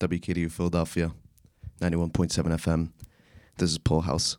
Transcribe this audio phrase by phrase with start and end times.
[0.00, 1.12] WKDU Philadelphia,
[1.82, 2.90] 91.7 FM.
[3.58, 4.38] This is Paul House.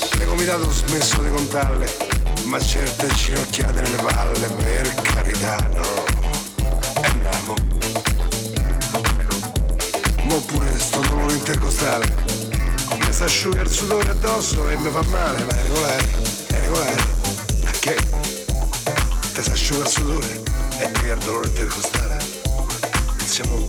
[0.31, 1.97] le comitate ho smesso di contarle,
[2.45, 6.05] ma certe ginocchiate nelle palle, per carità, no.
[7.01, 7.55] Andiamo.
[10.23, 12.13] Mo pure sto dolore intercostale.
[12.97, 16.09] Mi si asciuga il sudore addosso e mi fa male, ma è regolare,
[16.47, 17.03] è regolare.
[17.63, 17.95] Ma che?
[19.33, 20.43] Ti si asciuga il sudore
[20.77, 22.19] e qui il dolore intercostale.
[23.25, 23.65] Siamo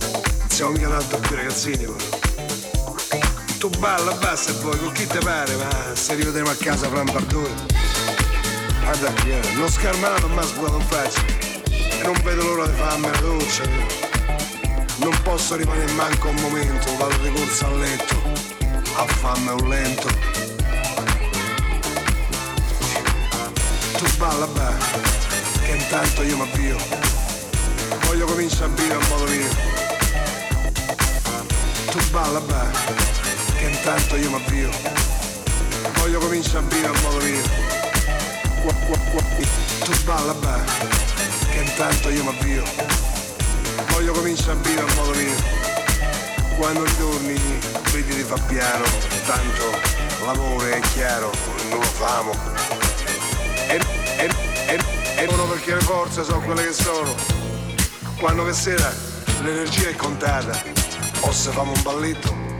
[0.47, 2.12] siamo mica tanto più ragazzini poi.
[3.63, 6.99] Tu balla, basta e poi, con chi te pare, ma se rivedremo a casa fra
[6.99, 7.65] un bardone.
[8.81, 9.13] Guarda
[9.55, 11.21] non scarmato ma sbucato in faccia.
[11.71, 13.63] E non vedo l'ora di farmi la doccia.
[14.97, 18.15] Non posso rimanere manco un momento, vado di corsa a letto,
[18.97, 20.07] a farmi un lento.
[23.95, 24.77] Tu balla, balla,
[25.63, 26.77] che intanto io mi avvio.
[28.07, 29.83] Voglio cominciare a vivere a modo mio
[31.93, 33.22] tu balla beh,
[33.63, 34.69] che intanto io mi avvio.
[35.95, 37.43] Voglio cominciare a vivere a modo mio.
[39.83, 40.61] Tu balla beh,
[41.49, 42.63] che intanto io mi avvio.
[43.87, 45.35] Voglio cominciare a vivere a modo mio.
[46.57, 47.39] Quando ritorni
[47.91, 48.83] vedi di fa piano,
[49.25, 49.79] tanto
[50.25, 51.31] l'amore è chiaro,
[51.69, 52.31] non lo famo.
[53.67, 53.79] E,
[54.17, 54.29] e,
[54.67, 54.79] e,
[55.15, 57.15] e uno perché le forze sono quelle che sono.
[58.19, 58.93] Quando che sera
[59.41, 60.61] l'energia è contata
[61.21, 62.52] o se famo un balletto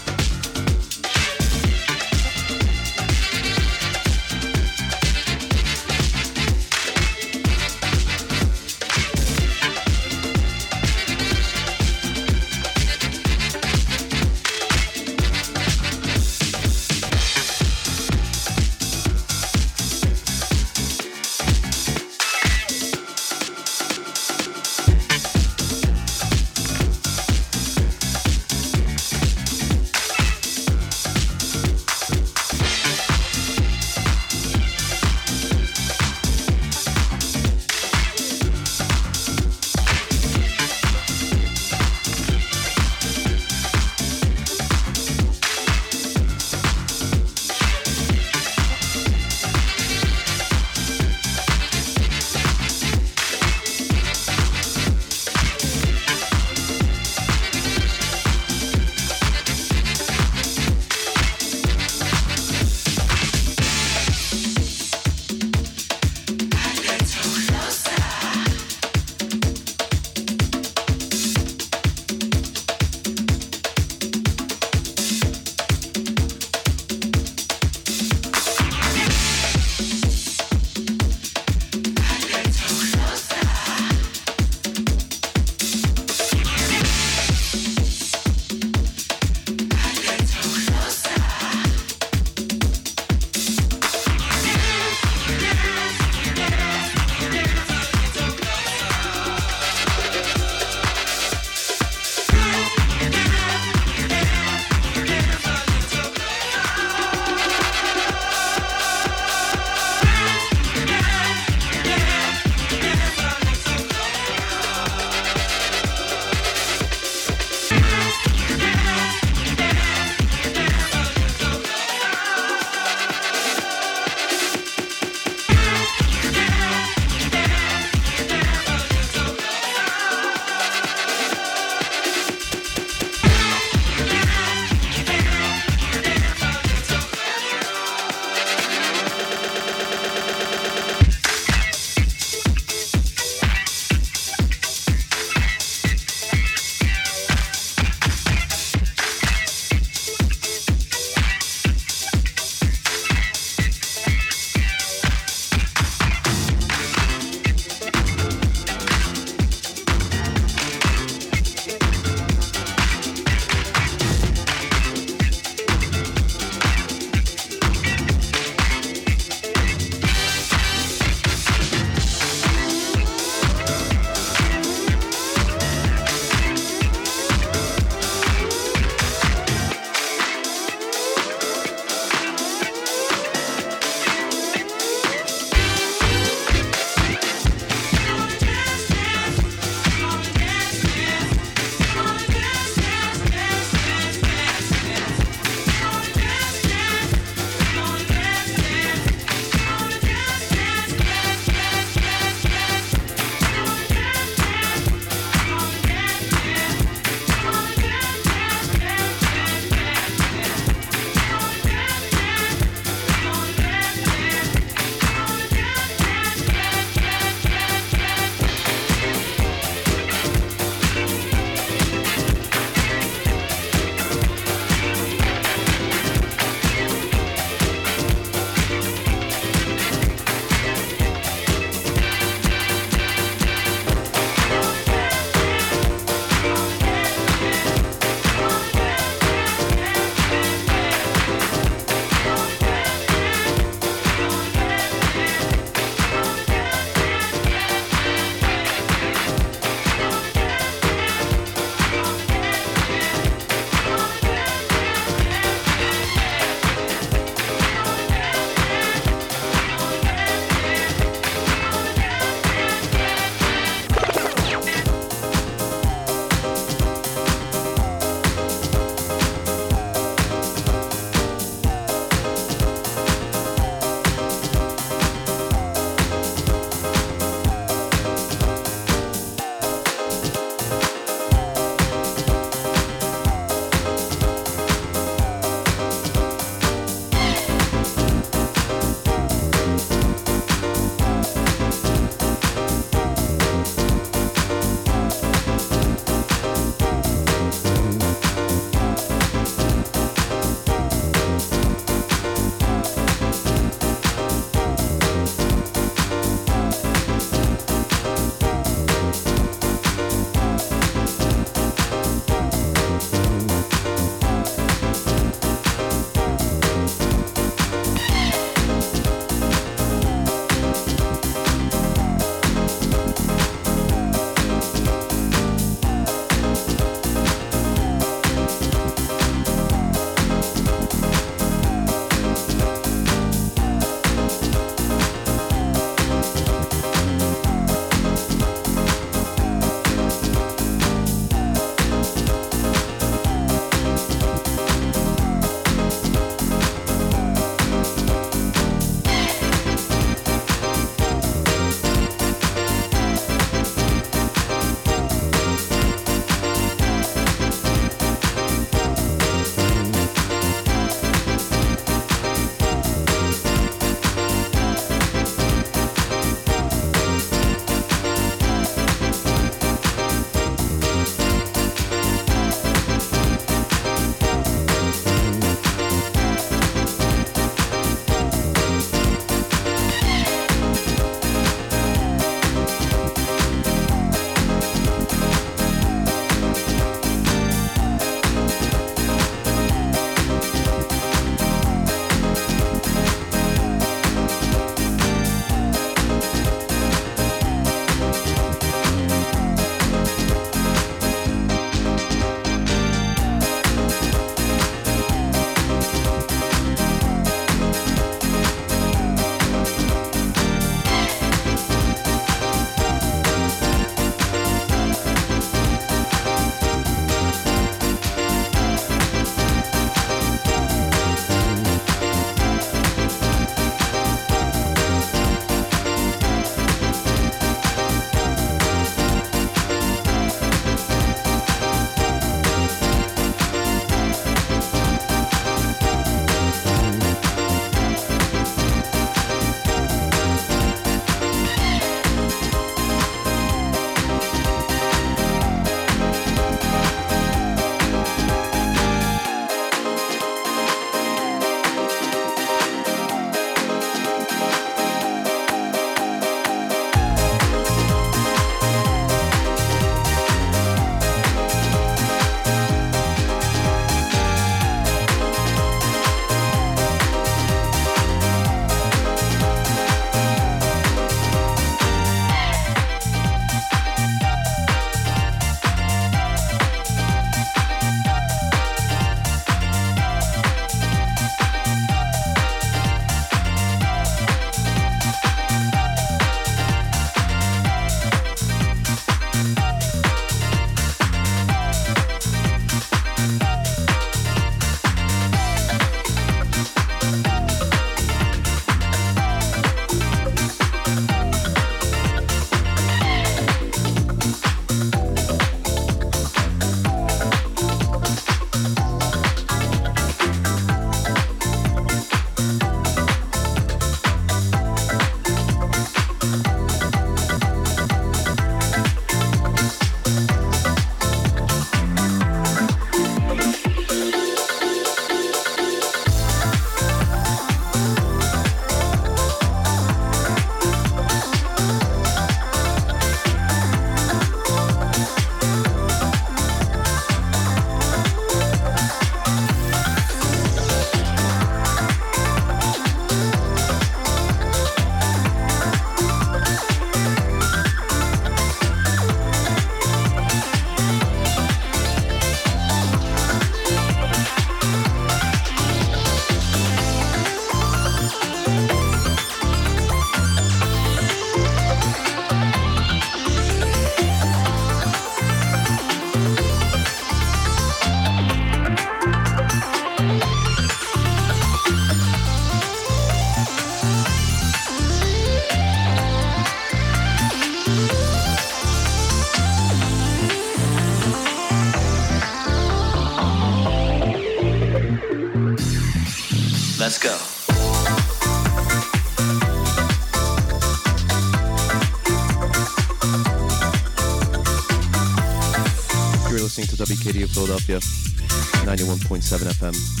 [597.41, 600.00] Philadelphia, 91.7 FM.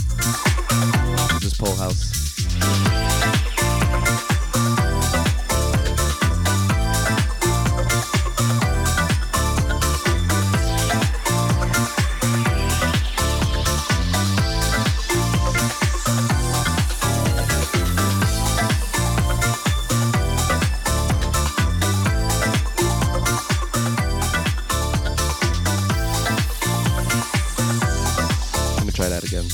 [29.01, 29.45] Try that again.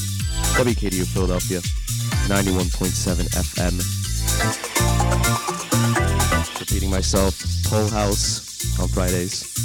[0.59, 1.61] WKDU Philadelphia,
[2.27, 3.79] 91.7 FM.
[6.59, 9.56] Repeating myself, Paul House on Fridays.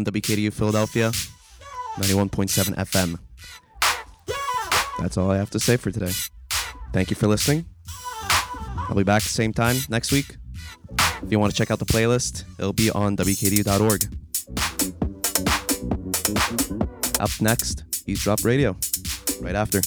[0.00, 1.10] On WKDU Philadelphia,
[1.98, 3.18] 91.7 FM.
[4.98, 6.12] That's all I have to say for today.
[6.92, 7.66] Thank you for listening.
[8.88, 10.36] I'll be back same time next week.
[11.22, 14.04] If you want to check out the playlist, it'll be on WKDU.org.
[17.20, 18.76] Up next, Eavesdrop Radio.
[19.42, 19.82] Right after.